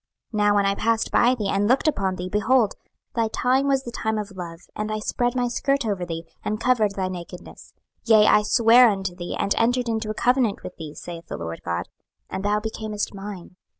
26:016:008 0.33 0.43
Now 0.43 0.55
when 0.55 0.65
I 0.65 0.73
passed 0.73 1.11
by 1.11 1.35
thee, 1.35 1.47
and 1.49 1.67
looked 1.67 1.87
upon 1.87 2.15
thee, 2.15 2.27
behold, 2.27 2.73
thy 3.13 3.27
time 3.27 3.67
was 3.67 3.83
the 3.83 3.91
time 3.91 4.17
of 4.17 4.31
love; 4.35 4.61
and 4.75 4.91
I 4.91 4.97
spread 4.97 5.35
my 5.35 5.47
skirt 5.47 5.85
over 5.85 6.07
thee, 6.07 6.25
and 6.43 6.59
covered 6.59 6.95
thy 6.95 7.07
nakedness: 7.07 7.75
yea, 8.05 8.25
I 8.25 8.41
sware 8.41 8.89
unto 8.89 9.13
thee, 9.15 9.35
and 9.37 9.53
entered 9.59 9.87
into 9.87 10.09
a 10.09 10.15
covenant 10.15 10.63
with 10.63 10.75
thee, 10.77 10.95
saith 10.95 11.27
the 11.27 11.37
Lord 11.37 11.61
GOD, 11.63 11.85
and 12.31 12.43
thou 12.43 12.59
becamest 12.59 13.13
mine. 13.13 13.57